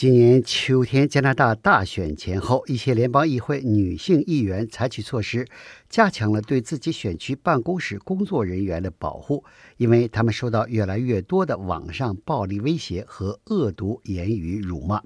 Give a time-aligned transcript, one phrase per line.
[0.00, 5.46] 今年秋天，加拿大大选前后，一些联邦议会女性议员采取措施，
[5.90, 9.44] 加强了对自己选区办公室工作人员的保护，
[9.76, 15.02] 因为他们受到越来越多的网上暴力威胁和恶毒言语辱骂。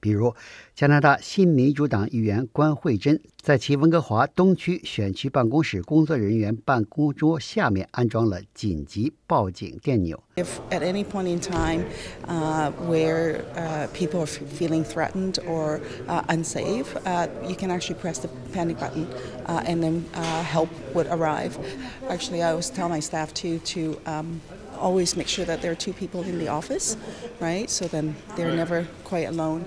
[0.00, 0.32] 比如，
[0.72, 10.22] 加拿大新民主党议员关慧珍在其温哥华东区选区办公室工作人员办公桌下面安装了紧急报警电钮。
[10.36, 11.86] If at any point in time
[12.28, 18.20] uh, where uh, people are feeling threatened or uh, unsafe, uh, you can actually press
[18.20, 19.06] the panic button
[19.46, 21.58] uh, and then uh, help would arrive.
[22.08, 24.40] Actually, I always tell my staff to to um,
[24.78, 26.96] always make sure that there are two people in the office,
[27.40, 27.68] right?
[27.68, 29.66] So then they're never quite alone.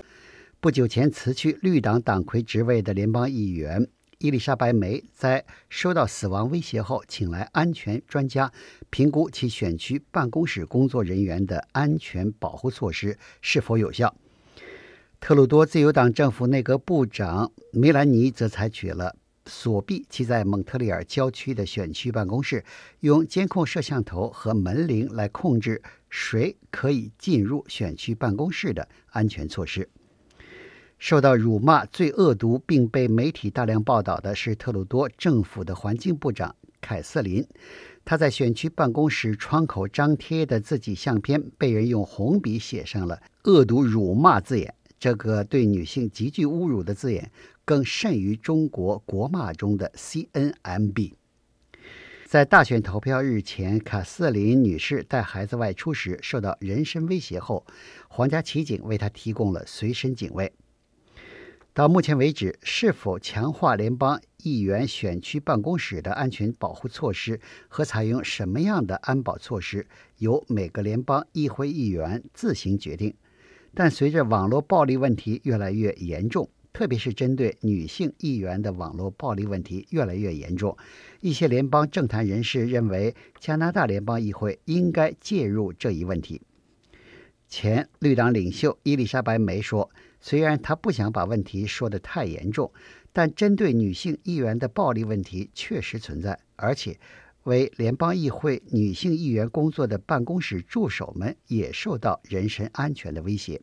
[0.65, 3.87] 不久前辞去绿党党魁职位的联邦议员
[4.17, 8.51] 伊丽莎白梅，在收到死亡威胁后，请来安全专家
[8.89, 14.15] 评估其选区办公室工作人员的安全保护措施是否有效。
[15.19, 22.65] 特鲁多自由党政府内阁部长梅兰妮则采取了锁闭其在蒙特利尔郊区的选区办公室，
[23.01, 29.87] 用监控摄像头和门铃来控制谁可以进入选区办公室的安全措施。
[30.97, 37.45] 受到辱骂最恶毒，并被媒体大量报道的是特鲁多政府的环境部长凯瑟琳。
[38.03, 44.73] 他在选区办公室窗口张贴的自己相片，被人用红笔写上了恶毒辱骂字眼。
[44.97, 47.31] 这个对女性极具侮辱的字眼，
[47.65, 51.13] 更甚于中国国骂中的 “CNMB”。
[52.25, 57.65] 在大选投票日前，卡瑟琳女士带孩子外出时受到人身威胁后，
[58.07, 60.51] 皇家骑警为她提供了随身警卫。
[61.75, 67.37] 到目前为止，是否强化联邦议员选区办公室的安全保护措施
[67.67, 69.85] 和采用什么样的安保措施，
[70.19, 73.13] 由每个联邦议会议员自行决定。
[73.73, 80.77] 但随着网络暴力问题越来越严重，特别是针对女性议员的网络暴力问题越来越严重，
[81.19, 86.41] 一些联邦政坛人士认为加拿大联邦议会应该介入这一问题。
[87.47, 89.89] 前绿党领袖伊丽莎白梅说。
[90.21, 92.73] 虽然她不想把问题说得太严重，
[93.13, 96.99] 但针对女性议员的暴力问题确实存在，而且
[97.43, 103.61] 为联邦议会女性议员工作的办公室助手们也受到人身安全的威胁。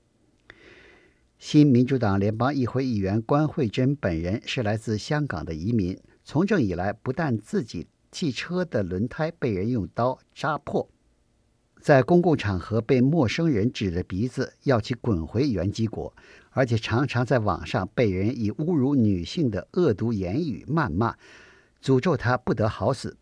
[1.36, 10.88] 新民主党联邦议会议员关慧珍本人是来自香港的移民，从政以来不但自己汽车的轮胎被人用刀扎破，
[11.82, 16.14] 在公共场合被陌生人指着鼻子要其滚回原籍国。
[16.54, 21.16] 而且常常在网上被人以侮辱女性的恶毒言语谩骂，
[21.82, 23.16] 诅咒他不得好死。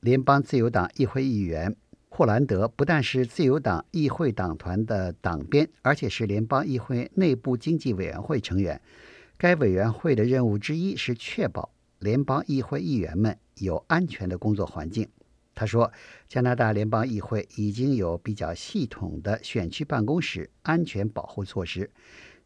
[0.00, 1.74] 联邦自由党议会议员
[2.08, 8.80] 霍兰德不但是自由党议会党团的党鞭，而且是联邦议会内部经济委员会成员。
[9.36, 15.08] 该委员会的任务之一是确保联邦议会议员们有安全的工作环境。
[15.58, 15.92] 他说，
[16.28, 21.90] 加拿大联邦议会已经有比较系统的选区办公室安全保护措施。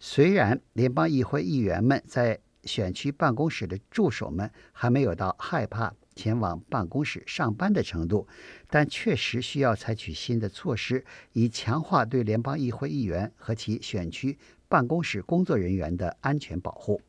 [0.00, 8.26] 虽然联邦议会议员们在选区办公室的助手们还没有到害怕前往办公室上班的程度，
[8.70, 14.38] 但确实需要采取新的措施，以强化对联邦议会议员和其选区
[14.70, 17.02] 办公室工作人员的安全保护。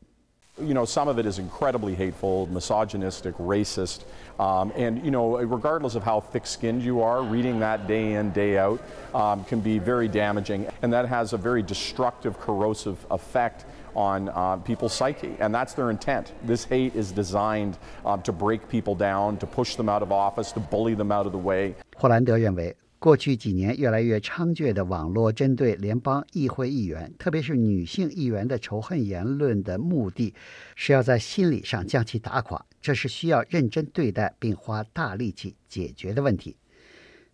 [0.61, 4.03] you know, some of it is incredibly hateful, misogynistic, racist.
[4.39, 8.31] Um, and, you know, regardless of how thick skinned you are, reading that day in,
[8.31, 8.81] day out
[9.13, 10.67] um, can be very damaging.
[10.81, 13.65] And that has a very destructive, corrosive effect
[13.95, 15.35] on uh, people's psyche.
[15.39, 16.33] And that's their intent.
[16.43, 20.51] This hate is designed uh, to break people down, to push them out of office,
[20.53, 21.75] to bully them out of the way.
[21.97, 30.32] 霍兰德认为， 过去几年越来越猖獗的网络针对联邦议会议员，特别是女性议员的仇恨言论的目的，
[30.74, 32.64] 是要在心理上将其打垮。
[32.80, 36.56] 这是需要认真对待并花大力气解决的问题。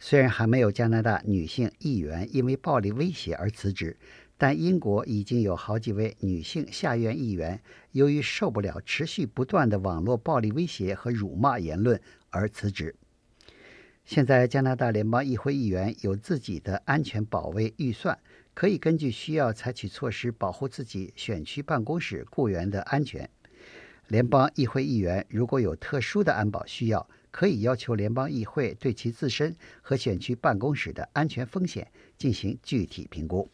[0.01, 3.97] 虽然还没有加拿大女性议员因为暴力威胁而辞职，
[4.37, 7.63] 但英国已经有好几位女性下院议员
[7.93, 12.01] 由于受不了持续不断的网络暴力威胁和辱骂言论
[12.31, 12.97] 而辞职。
[14.11, 18.19] 现在，加拿大联邦议会议员有自己的安全保卫预算，
[18.55, 23.31] 可以根据需要采取措施保护自己选区办公室雇员的安全。
[24.09, 33.49] 联邦议会议员如果有特殊的安保需要，可以要求联邦议会对其自身和选区办公室的安全风险进行具体评估。